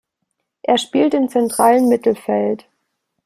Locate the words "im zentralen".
1.13-1.87